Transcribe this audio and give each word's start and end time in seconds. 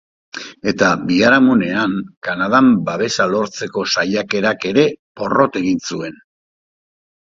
Eta, 0.69 0.87
biharamunean, 1.09 1.93
Kanadan 2.27 2.71
babesa 2.87 3.27
lortzeko 3.35 3.85
saiakerak 3.97 4.67
ere 4.73 4.87
porrot 5.23 5.61
egin 5.61 5.89
zuen. 5.91 6.19